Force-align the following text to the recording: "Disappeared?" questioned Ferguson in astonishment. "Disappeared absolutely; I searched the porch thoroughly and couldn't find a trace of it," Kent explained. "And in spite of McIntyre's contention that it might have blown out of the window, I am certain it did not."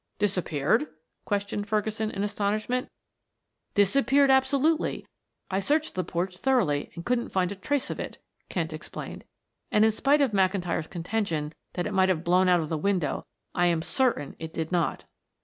"Disappeared?" 0.17 0.87
questioned 1.25 1.67
Ferguson 1.69 2.09
in 2.09 2.23
astonishment. 2.23 2.89
"Disappeared 3.75 4.31
absolutely; 4.31 5.05
I 5.51 5.59
searched 5.59 5.93
the 5.93 6.03
porch 6.03 6.37
thoroughly 6.37 6.89
and 6.95 7.05
couldn't 7.05 7.29
find 7.29 7.51
a 7.51 7.55
trace 7.55 7.91
of 7.91 7.99
it," 7.99 8.17
Kent 8.49 8.73
explained. 8.73 9.25
"And 9.71 9.85
in 9.85 9.91
spite 9.91 10.21
of 10.21 10.31
McIntyre's 10.31 10.87
contention 10.87 11.53
that 11.73 11.85
it 11.85 11.93
might 11.93 12.09
have 12.09 12.23
blown 12.23 12.49
out 12.49 12.61
of 12.61 12.69
the 12.69 12.79
window, 12.79 13.27
I 13.53 13.67
am 13.67 13.83
certain 13.83 14.35
it 14.39 14.55
did 14.55 14.71
not." 14.71 15.03